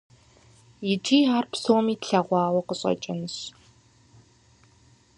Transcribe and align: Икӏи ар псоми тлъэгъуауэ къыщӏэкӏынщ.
Икӏи 0.91 1.19
ар 1.35 1.45
псоми 1.51 1.95
тлъэгъуауэ 2.01 2.61
къыщӏэкӏынщ. 2.67 3.35